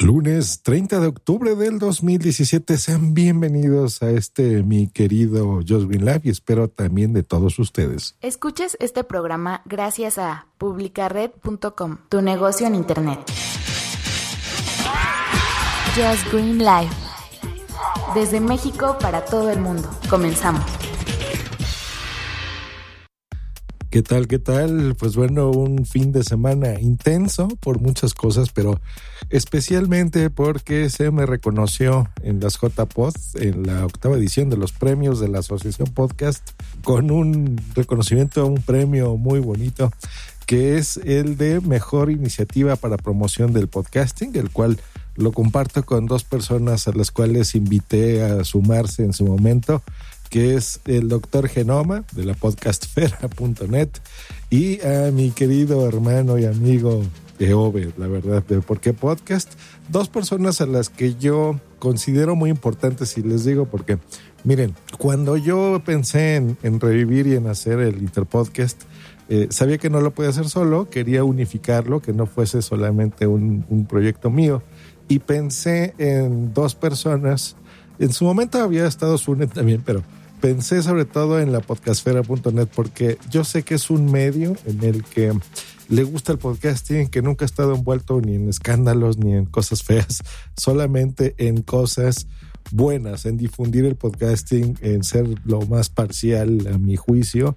[0.00, 2.78] Lunes 30 de octubre del 2017.
[2.78, 8.16] Sean bienvenidos a este mi querido Just Green Live y espero también de todos ustedes.
[8.22, 13.20] Escuches este programa gracias a publicared.com, tu negocio en internet.
[15.94, 16.90] Just Green Live.
[18.14, 19.90] Desde México para todo el mundo.
[20.08, 20.79] Comenzamos.
[23.90, 24.28] ¿Qué tal?
[24.28, 24.94] ¿Qué tal?
[24.94, 28.80] Pues bueno, un fin de semana intenso por muchas cosas, pero
[29.30, 35.18] especialmente porque se me reconoció en las JPod, en la octava edición de los premios
[35.18, 36.50] de la Asociación Podcast,
[36.84, 39.90] con un reconocimiento, un premio muy bonito,
[40.46, 44.78] que es el de Mejor Iniciativa para Promoción del Podcasting, el cual
[45.16, 49.82] lo comparto con dos personas a las cuales invité a sumarse en su momento
[50.30, 53.88] que es el doctor Genoma de la podcastfera.net
[54.48, 57.02] y a mi querido hermano y amigo
[57.40, 59.52] Eove, la verdad, de Por qué Podcast.
[59.88, 63.98] Dos personas a las que yo considero muy importantes y les digo porque,
[64.44, 68.82] miren, cuando yo pensé en, revivir y en hacer el Interpodcast,
[69.28, 73.64] eh, sabía que no lo podía hacer solo, quería unificarlo, que no fuese solamente un,
[73.68, 74.62] un proyecto mío.
[75.08, 77.56] Y pensé en dos personas.
[77.98, 80.04] En su momento había estado Sune también, pero
[80.40, 85.04] pensé sobre todo en la podcastfera.net porque yo sé que es un medio en el
[85.04, 85.32] que
[85.88, 89.82] le gusta el podcasting, que nunca ha estado envuelto ni en escándalos ni en cosas
[89.82, 90.22] feas,
[90.56, 92.26] solamente en cosas
[92.70, 97.54] buenas, en difundir el podcasting, en ser lo más parcial a mi juicio.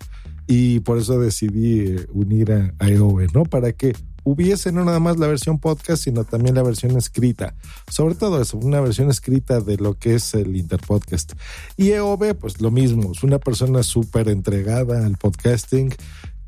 [0.48, 3.44] Y por eso decidí eh, unir a, a ¿no?
[3.46, 3.94] Para que
[4.24, 7.56] hubiese no nada más la versión podcast, sino también la versión escrita.
[7.90, 11.34] Sobre todo eso, una versión escrita de lo que es el Interpodcast.
[11.78, 15.94] Y EOB, pues lo mismo, es una persona súper entregada al podcasting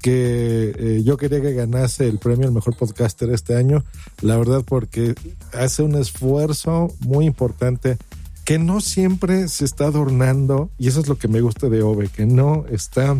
[0.05, 3.83] que eh, yo quería que ganase el premio al mejor podcaster este año,
[4.21, 5.15] la verdad porque
[5.51, 7.97] hace un esfuerzo muy importante
[8.43, 12.09] que no siempre se está adornando, y eso es lo que me gusta de Ove,
[12.09, 13.17] que no está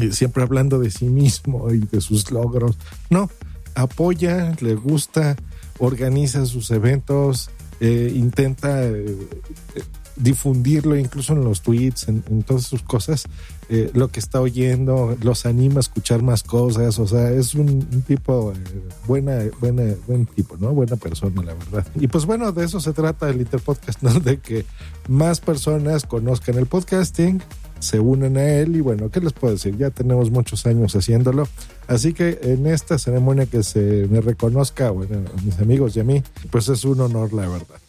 [0.00, 2.78] eh, siempre hablando de sí mismo y de sus logros,
[3.10, 3.28] no,
[3.74, 5.36] apoya, le gusta,
[5.78, 7.50] organiza sus eventos,
[7.80, 9.16] eh, intenta eh,
[10.20, 13.24] difundirlo incluso en los tweets, en, todas sus cosas,
[13.68, 17.80] eh, lo que está oyendo, los anima a escuchar más cosas, o sea, es un,
[18.06, 18.52] tipo
[19.06, 20.72] buena, buena, buen tipo, ¿no?
[20.72, 21.86] Buena persona, la verdad.
[21.94, 24.20] Y pues bueno, de eso se trata el Interpodcast, ¿no?
[24.20, 24.66] De que
[25.08, 27.40] más personas conozcan el podcasting,
[27.80, 29.76] se unen a él y bueno, ¿qué les puedo decir?
[29.76, 31.48] Ya tenemos muchos años haciéndolo,
[31.88, 36.04] así que en esta ceremonia que se me reconozca, bueno, a mis amigos y a
[36.04, 37.80] mí, pues es un honor, la verdad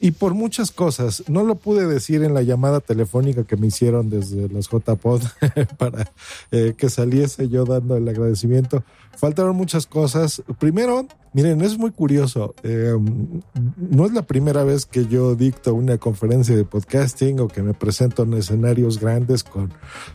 [0.00, 1.24] y por muchas cosas.
[1.28, 5.22] No lo pude decir en la llamada telefónica que me hicieron desde las JPod
[5.78, 6.10] para
[6.50, 8.82] eh, que saliese yo dando el agradecimiento.
[9.16, 10.42] Faltaron muchas cosas.
[10.58, 12.54] Primero, miren, es muy curioso.
[12.62, 12.94] Eh,
[13.76, 17.74] no es la primera vez que yo dicto una conferencia de podcasting o que me
[17.74, 19.72] presento en escenarios grandes con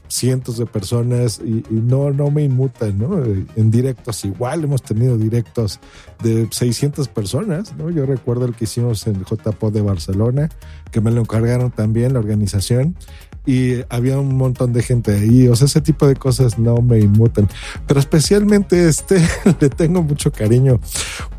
[0.08, 3.24] cientos de personas y, no, no me inmutan, ¿no?
[3.56, 5.80] En directos igual hemos tenido directos
[6.24, 7.90] de 600 personas, ¿no?
[7.90, 10.50] Yo recuerdo el que hicimos en JPod de Barcelona,
[10.92, 12.96] que me lo encargaron también la organización
[13.46, 15.48] y había un montón de gente ahí.
[15.48, 17.48] O sea, ese tipo de cosas no me inmutan.
[17.88, 19.22] Pero especialmente este
[19.60, 20.80] le tengo mucho cariño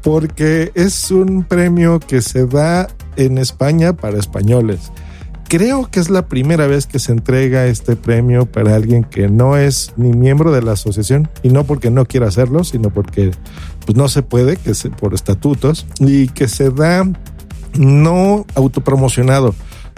[0.03, 4.93] porque es un premio que se da en España para españoles.
[5.49, 9.57] Creo que es la primera vez que se entrega este premio para alguien que no
[9.57, 13.31] es ni miembro de la asociación y no porque no quiera hacerlo, sino porque
[13.85, 17.09] pues, no se puede, que es por estatutos y que se da
[17.79, 19.55] no autopromocionado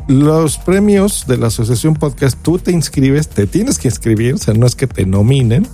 [0.09, 4.55] los premios de la Asociación Podcast, tú te inscribes, te tienes que inscribir, o sea,
[4.55, 5.69] no es que te nominen,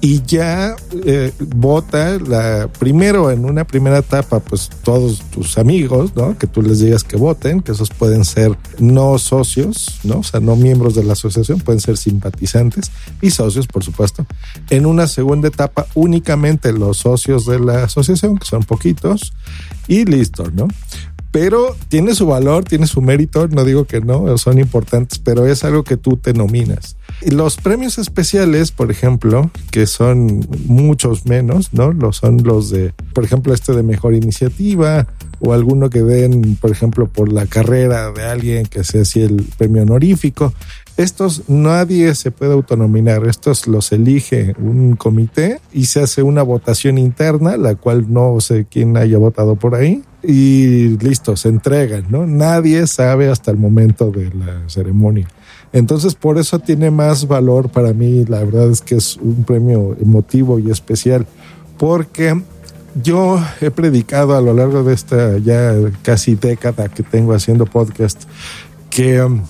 [0.00, 0.76] y ya
[1.06, 6.60] eh, vota la primero en una primera etapa pues todos tus amigos no que tú
[6.60, 10.94] les digas que voten que esos pueden ser no socios no o sea no miembros
[10.94, 12.90] de la asociación pueden ser simpatizantes
[13.22, 14.26] y socios por supuesto.
[14.68, 19.32] En una segunda etapa únicamente los socios de la asociación que son poquitos
[19.88, 20.68] y listo no
[21.34, 25.64] pero tiene su valor, tiene su mérito, no digo que no, son importantes, pero es
[25.64, 26.94] algo que tú te nominas.
[27.26, 31.92] Los premios especiales, por ejemplo, que son muchos menos, ¿no?
[31.92, 35.08] Los son los de, por ejemplo, este de mejor iniciativa
[35.40, 39.44] o alguno que den, por ejemplo, por la carrera de alguien que sea así el
[39.58, 40.54] premio honorífico.
[40.96, 46.96] Estos nadie se puede autonominar, estos los elige un comité y se hace una votación
[46.96, 52.26] interna, la cual no sé quién haya votado por ahí y listo, se entregan, ¿no?
[52.26, 55.28] Nadie sabe hasta el momento de la ceremonia.
[55.72, 59.96] Entonces, por eso tiene más valor para mí, la verdad es que es un premio
[60.00, 61.26] emotivo y especial,
[61.78, 62.40] porque
[63.02, 68.22] yo he predicado a lo largo de esta ya casi década que tengo haciendo podcast
[68.88, 69.42] que um,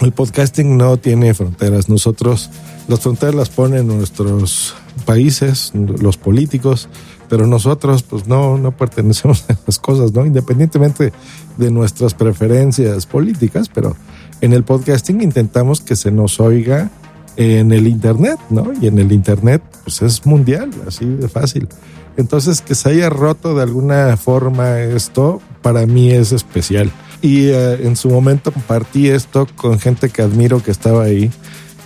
[0.00, 1.88] el podcasting no tiene fronteras.
[1.88, 2.50] Nosotros,
[2.88, 4.74] las fronteras las ponen nuestros
[5.04, 6.88] países, los políticos,
[7.28, 10.26] pero nosotros pues no, no pertenecemos a esas cosas, ¿no?
[10.26, 11.12] Independientemente
[11.56, 13.96] de nuestras preferencias políticas, pero
[14.40, 16.90] en el podcasting intentamos que se nos oiga
[17.36, 18.72] en el Internet, ¿no?
[18.80, 21.68] Y en el Internet pues es mundial, así de fácil.
[22.16, 26.90] Entonces que se haya roto de alguna forma esto, para mí es especial.
[27.22, 31.30] Y eh, en su momento compartí esto con gente que admiro que estaba ahí,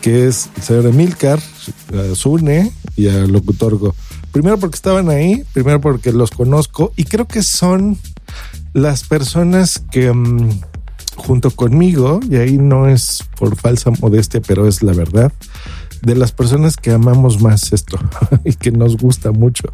[0.01, 3.95] que es el señor Emilcar, a Zune y a Locutorgo.
[4.33, 7.99] Primero porque estaban ahí, primero porque los conozco y creo que son
[8.73, 10.61] las personas que mm,
[11.17, 15.33] junto conmigo, y ahí no es por falsa modestia, pero es la verdad,
[16.03, 17.99] de las personas que amamos más esto
[18.45, 19.69] y que nos gusta mucho.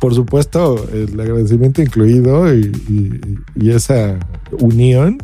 [0.00, 4.18] Por supuesto, el agradecimiento incluido y, y, esa
[4.58, 5.18] unión,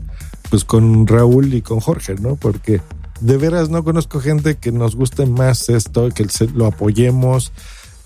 [0.51, 2.37] pues con Raúl y con Jorge, ¿no?
[2.37, 2.81] Porque
[3.21, 7.53] de veras no conozco gente que nos guste más esto, que lo apoyemos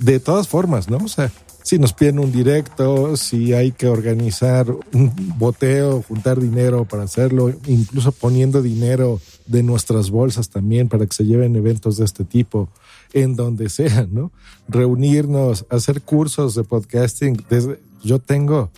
[0.02, 0.98] de todas formas, ¿no?
[0.98, 1.30] O sea,
[1.62, 7.52] si nos piden un directo, si hay que organizar un boteo, juntar dinero para hacerlo,
[7.66, 12.68] incluso poniendo dinero de nuestras bolsas también para que se lleven eventos de este tipo
[13.12, 14.32] en donde sea, ¿no?
[14.68, 17.44] Reunirnos, hacer cursos de podcasting.
[17.48, 18.70] Desde, yo tengo,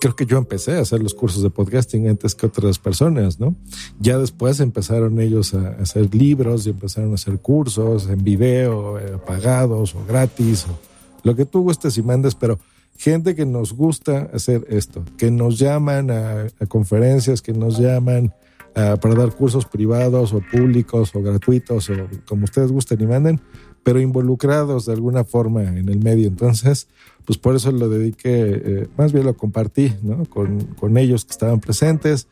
[0.00, 3.54] creo que yo empecé a hacer los cursos de podcasting antes que otras personas, ¿no?
[3.98, 9.18] Ya después empezaron ellos a hacer libros y empezaron a hacer cursos en video, eh,
[9.26, 10.78] pagados o gratis, o
[11.22, 12.58] lo que tú gustes y mandes, pero
[12.96, 18.32] gente que nos gusta hacer esto, que nos llaman a, conferencias, que nos llaman
[18.76, 21.94] uh, para dar cursos privados o públicos o gratuitos o
[22.26, 23.40] como ustedes gusten y manden,
[23.86, 26.26] pero involucrados de alguna forma en el medio.
[26.26, 26.88] Entonces,
[27.24, 30.24] pues por eso lo dediqué, eh, más bien lo compartí ¿no?
[30.24, 32.26] con, con ellos que estaban presentes.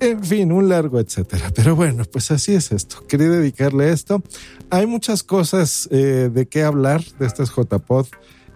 [0.00, 1.52] En fin, un largo etcétera.
[1.54, 3.06] Pero bueno, pues así es esto.
[3.06, 4.22] Quería dedicarle esto.
[4.70, 8.06] Hay muchas cosas eh, de qué hablar de estas JPod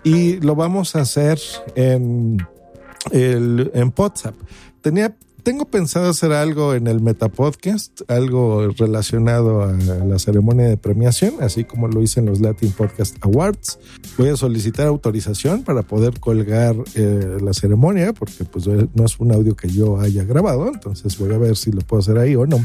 [0.02, 1.38] y lo vamos a hacer
[1.74, 2.38] en,
[3.10, 4.34] el, en WhatsApp.
[4.80, 5.14] Tenía
[5.44, 11.64] tengo pensado hacer algo en el Metapodcast, algo relacionado a la ceremonia de premiación, así
[11.64, 13.78] como lo hice en los Latin Podcast Awards.
[14.16, 19.32] Voy a solicitar autorización para poder colgar eh, la ceremonia, porque pues no es un
[19.32, 22.46] audio que yo haya grabado, entonces voy a ver si lo puedo hacer ahí o
[22.46, 22.64] no.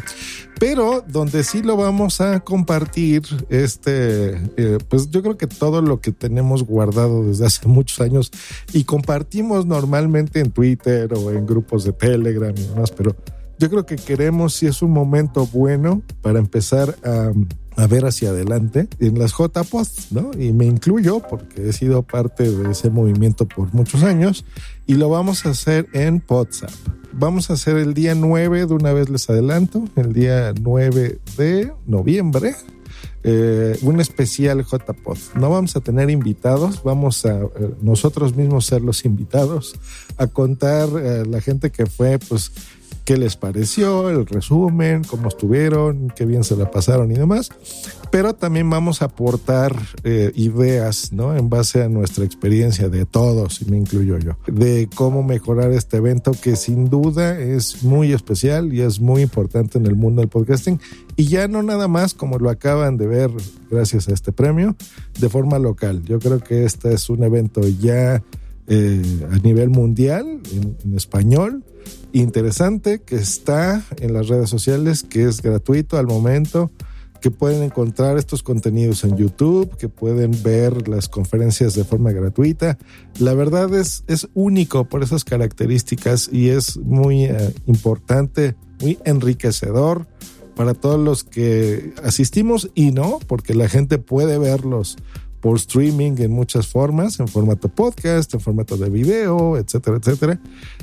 [0.57, 5.99] Pero donde sí lo vamos a compartir, este, eh, pues yo creo que todo lo
[5.99, 8.31] que tenemos guardado desde hace muchos años
[8.71, 12.55] y compartimos normalmente en Twitter o en grupos de Telegram
[12.95, 13.15] pero
[13.59, 17.31] yo creo que queremos, si es un momento bueno para empezar a,
[17.87, 20.31] ver hacia adelante en las JPOS, ¿no?
[20.37, 24.43] Y me incluyo porque he sido parte de ese movimiento por muchos años
[24.85, 26.71] y lo vamos a hacer en WhatsApp.
[27.13, 31.73] Vamos a hacer el día 9, de una vez les adelanto, el día 9 de
[31.85, 32.53] noviembre,
[33.23, 35.17] eh, un especial JPod.
[35.35, 37.49] No vamos a tener invitados, vamos a eh,
[37.81, 39.75] nosotros mismos ser los invitados,
[40.17, 42.51] a contar a la gente que fue, pues,
[43.09, 47.49] qué les pareció, el resumen, cómo estuvieron, qué bien se la pasaron y demás.
[48.11, 51.35] Pero también vamos a aportar eh, ideas, ¿no?
[51.35, 55.97] En base a nuestra experiencia de todos, y me incluyo yo, de cómo mejorar este
[55.97, 60.29] evento que sin duda es muy especial y es muy importante en el mundo del
[60.29, 60.79] podcasting.
[61.15, 63.31] Y ya no nada más como lo acaban de ver
[63.71, 64.75] gracias a este premio,
[65.19, 66.03] de forma local.
[66.05, 68.21] Yo creo que este es un evento ya
[68.67, 70.41] eh, a nivel mundial,
[70.85, 71.63] en español
[72.13, 76.71] interesante que está en las redes sociales, que es gratuito al momento,
[77.21, 82.77] que pueden encontrar estos contenidos en YouTube, que pueden ver las conferencias de forma gratuita.
[83.19, 90.07] La verdad es, es único por esas características y es muy eh, importante, muy enriquecedor
[90.55, 94.97] para todos los que asistimos y no, porque la gente puede verlos
[95.41, 100.39] por streaming en muchas formas, en formato podcast, en formato de video, etcétera, etcétera.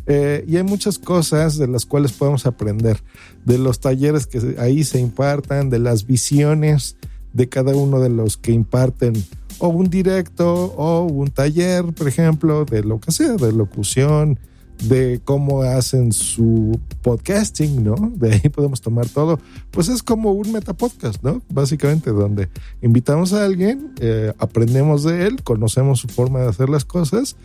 [0.07, 3.03] Eh, y hay muchas cosas de las cuales podemos aprender,
[3.45, 6.97] de los talleres que ahí se impartan, de las visiones
[7.33, 9.15] de cada uno de los que imparten
[9.59, 14.39] o un directo o un taller, por ejemplo, de lo que sea, de locución,
[14.85, 17.95] de cómo hacen su podcasting, ¿no?
[18.15, 19.41] De ahí podemos tomar todo.
[19.71, 21.43] Pues es como un metapodcast, ¿no?
[21.49, 22.49] Básicamente, donde
[22.83, 27.37] invitamos a alguien, eh, aprendemos de él, conocemos su forma de hacer las cosas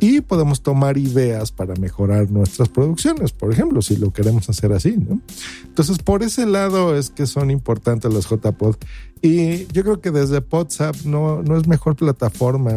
[0.00, 4.96] y podemos tomar ideas para mejorar nuestras producciones, por ejemplo, si lo queremos hacer así,
[4.96, 5.20] ¿no?
[5.64, 8.76] Entonces, por ese lado es que son importantes las JPod.
[9.20, 12.72] Y yo creo que desde WhatsApp no, no es mejor plataforma.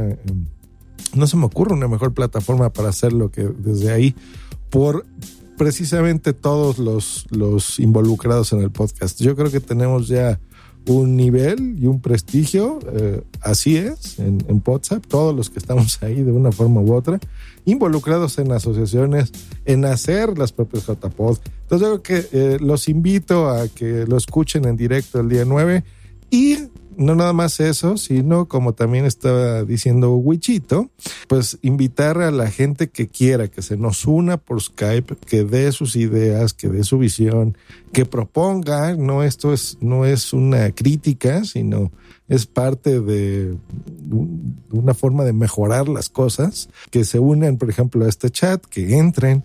[1.15, 4.15] No se me ocurre una mejor plataforma para hacerlo que desde ahí,
[4.69, 5.05] por
[5.57, 9.21] precisamente todos los, los involucrados en el podcast.
[9.21, 10.39] Yo creo que tenemos ya
[10.87, 16.01] un nivel y un prestigio, eh, así es, en, en WhatsApp, todos los que estamos
[16.03, 17.19] ahí de una forma u otra,
[17.65, 19.31] involucrados en asociaciones,
[19.65, 21.37] en hacer las propias JPod.
[21.61, 25.45] Entonces yo creo que eh, los invito a que lo escuchen en directo el día
[25.45, 25.83] 9
[26.29, 26.57] y
[26.97, 30.89] no nada más eso, sino como también estaba diciendo Wichito,
[31.27, 35.71] pues invitar a la gente que quiera que se nos una por Skype, que dé
[35.71, 37.57] sus ideas, que dé su visión,
[37.91, 41.91] que proponga, no esto es no es una crítica, sino
[42.27, 43.55] es parte de
[44.71, 48.97] una forma de mejorar las cosas, que se unan, por ejemplo, a este chat, que
[48.97, 49.43] entren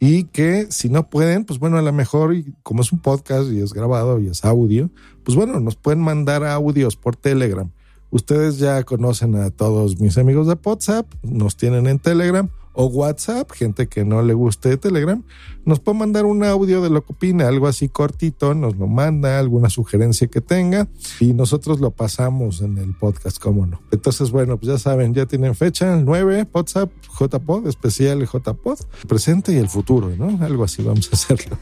[0.00, 3.60] y que si no pueden, pues bueno, a lo mejor, como es un podcast y
[3.60, 4.90] es grabado y es audio,
[5.24, 7.70] pues bueno, nos pueden mandar audios por Telegram.
[8.10, 12.48] Ustedes ya conocen a todos mis amigos de WhatsApp, nos tienen en Telegram
[12.80, 15.20] o WhatsApp, gente que no le guste Telegram,
[15.64, 19.40] nos puede mandar un audio de lo que opina, algo así cortito, nos lo manda,
[19.40, 20.86] alguna sugerencia que tenga
[21.18, 23.80] y nosotros lo pasamos en el podcast, cómo no.
[23.90, 29.52] Entonces, bueno, pues ya saben, ya tienen fecha, el 9, WhatsApp, JPod, especial JPod, presente
[29.52, 30.38] y el futuro, ¿no?
[30.44, 31.58] Algo así vamos a hacerlo.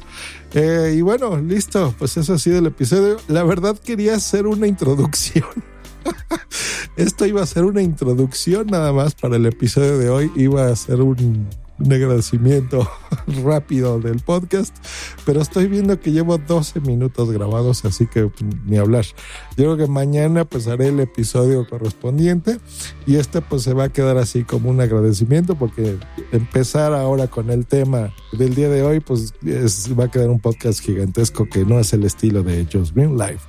[0.52, 3.16] Eh, y bueno, listo, pues eso ha sido el episodio.
[3.28, 5.46] La verdad quería hacer una introducción
[6.96, 10.32] Esto iba a ser una introducción nada más para el episodio de hoy.
[10.34, 11.46] Iba a ser un,
[11.78, 12.88] agradecimiento
[13.44, 14.74] rápido del podcast,
[15.26, 18.30] pero estoy viendo que llevo 12 minutos grabados, así que
[18.64, 19.04] ni hablar.
[19.58, 22.58] Yo creo que mañana pues haré el episodio correspondiente
[23.06, 25.98] y este pues se va a quedar así como un agradecimiento porque
[26.32, 29.34] empezar ahora con el tema del día de hoy pues
[29.98, 33.40] va a quedar un podcast gigantesco que no es el estilo de Just Green Life.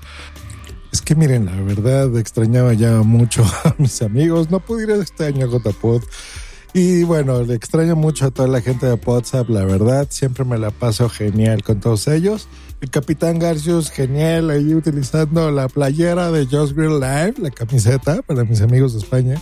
[0.92, 4.50] Es que miren, la verdad extrañaba ya mucho a mis amigos.
[4.50, 6.04] No pude ir este a JPod.
[6.74, 10.08] Y bueno, le extraño mucho a toda la gente de WhatsApp, la verdad.
[10.10, 12.48] Siempre me la paso genial con todos ellos.
[12.80, 18.44] El Capitán Garcius, genial, ahí utilizando la playera de Just Green Live, la camiseta para
[18.44, 19.42] mis amigos de España.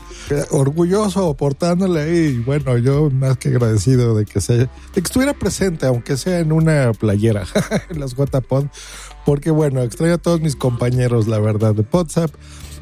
[0.51, 2.37] Orgulloso portándole ahí.
[2.45, 6.53] Bueno, yo más que agradecido de que, se, de que estuviera presente, aunque sea en
[6.53, 7.43] una playera,
[7.89, 8.67] en las JPod
[9.25, 12.31] porque bueno, extraño a todos mis compañeros, la verdad, de WhatsApp,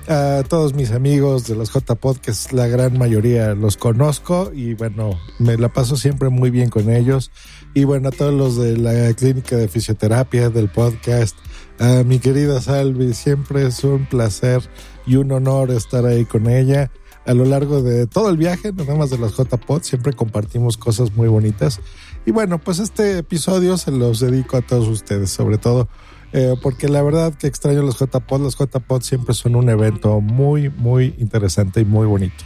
[0.07, 4.73] a todos mis amigos de los JPod, que es la gran mayoría los conozco y
[4.73, 7.31] bueno, me la paso siempre muy bien con ellos.
[7.73, 11.37] Y bueno, a todos los de la clínica de fisioterapia, del podcast,
[11.79, 14.69] a mi querida Salvi, siempre es un placer
[15.05, 16.91] y un honor estar ahí con ella.
[17.25, 21.15] A lo largo de todo el viaje, nada más de los JPod, siempre compartimos cosas
[21.15, 21.79] muy bonitas.
[22.25, 25.87] Y bueno, pues este episodio se los dedico a todos ustedes, sobre todo
[26.33, 28.41] eh, porque la verdad que extraño los JPod.
[28.41, 32.43] Los JPod siempre son un evento muy, muy interesante y muy bonito.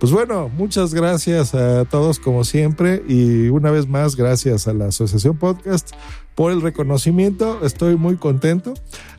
[0.00, 4.86] Pues bueno, muchas gracias a todos como siempre y una vez más gracias a la
[4.86, 5.90] Asociación Podcast
[6.34, 7.62] por el reconocimiento.
[7.62, 8.72] Estoy muy contento.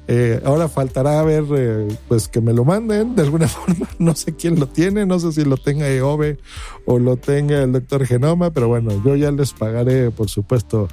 [0.08, 3.88] Eh, ahora faltará ver eh, pues que me lo manden de alguna forma.
[4.00, 6.40] No sé quién lo tiene, no sé si lo tenga EOBE
[6.88, 10.88] o lo tenga el doctor Genoma, pero bueno, yo ya les pagaré por supuesto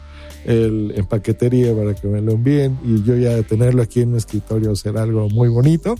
[0.44, 4.18] el, en paquetería para que me lo envíen y yo ya tenerlo aquí en mi
[4.18, 5.94] escritorio será algo muy bonito.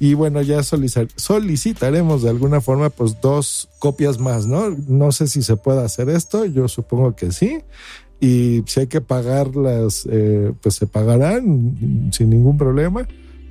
[0.00, 4.70] Y bueno, ya solicitaremos de alguna forma pues dos copias más, ¿no?
[4.70, 7.60] No sé si se puede hacer esto, yo supongo que sí.
[8.20, 13.06] Y si hay que pagarlas, eh, pues se pagarán sin ningún problema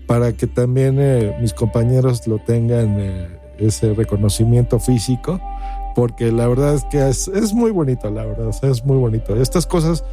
[0.06, 5.40] para que también eh, mis compañeros lo tengan eh, ese reconocimiento físico
[5.96, 9.36] porque la verdad es que es, muy bonito, la verdad, es muy bonito.
[9.40, 10.04] Estas cosas,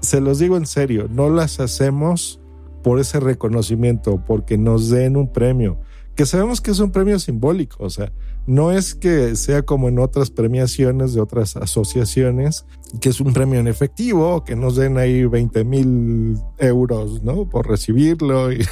[0.00, 2.38] se los digo en serio, no las hacemos
[2.86, 5.80] por ese reconocimiento, porque nos den un premio,
[6.14, 8.12] que sabemos que es un premio simbólico, o sea,
[8.46, 12.64] no es que sea como en otras premiaciones de otras asociaciones,
[13.00, 17.48] que es un premio en efectivo, que nos den ahí 20 mil euros, ¿no?
[17.48, 18.64] Por recibirlo, y,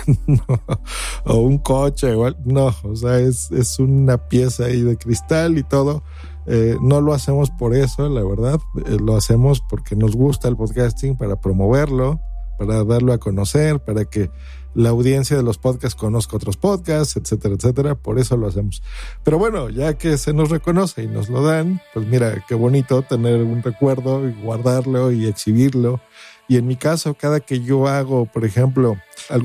[1.25, 5.64] o un coche, o, no, o sea, es, es una pieza ahí de cristal y
[5.64, 6.04] todo
[6.47, 8.61] eh, no lo hacemos por eso, la verdad.
[8.87, 12.21] Eh, lo hacemos porque nos gusta el podcasting, para promoverlo,
[12.58, 14.30] para darlo a conocer, para que
[14.75, 17.94] la audiencia de los podcasts conozca otros podcasts, etcétera, etcétera.
[17.94, 18.82] Por eso lo hacemos.
[19.23, 23.02] Pero bueno, ya que se nos reconoce y nos lo dan, pues mira, qué bonito
[23.02, 26.00] tener un recuerdo y guardarlo y exhibirlo
[26.47, 28.97] y en mi caso, cada que yo hago, por ejemplo,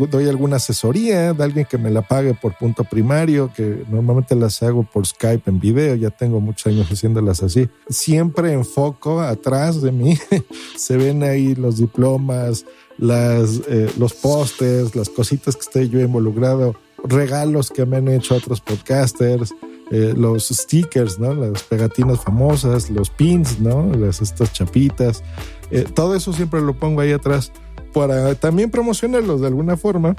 [0.10, 4.62] doy alguna asesoría de alguien que me la pague por punto primario, que normalmente las
[4.64, 7.70] hago por Skype en video, ya tengo muchos años haciéndolas así.
[7.88, 10.18] Siempre enfoco atrás de mí,
[10.76, 12.66] se ven ahí los diplomas,
[12.98, 16.76] las, eh, los pósters, las cositas que estoy yo involucrado,
[17.06, 19.54] regalos que me han hecho otros podcasters,
[19.92, 21.34] eh, los stickers, ¿no?
[21.34, 23.92] Las pegatinas famosas, los pins, ¿no?
[23.94, 25.24] Las, estas chapitas.
[25.72, 27.52] Eh, todo eso siempre lo pongo ahí atrás
[27.94, 30.16] para también promocionarlos de alguna forma.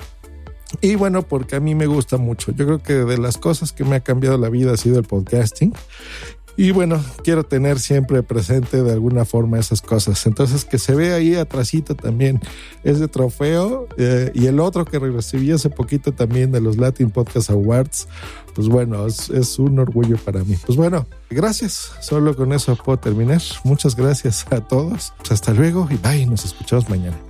[0.81, 2.53] Y bueno, porque a mí me gusta mucho.
[2.53, 5.05] Yo creo que de las cosas que me ha cambiado la vida ha sido el
[5.05, 5.73] podcasting.
[6.61, 10.27] Y bueno, quiero tener siempre presente de alguna forma esas cosas.
[10.27, 12.39] Entonces, que se ve ahí atrásito también
[12.85, 13.89] es de trofeo.
[13.97, 18.09] Eh, y el otro que recibí hace poquito también de los Latin Podcast Awards,
[18.55, 20.55] pues bueno, es, es, un orgullo para mí.
[20.67, 21.93] Pues bueno, gracias.
[22.03, 23.41] Solo con eso puedo terminar.
[23.65, 25.15] Muchas gracias a todos.
[25.17, 26.27] Pues hasta luego y bye.
[26.27, 27.30] Nos escuchamos mañana.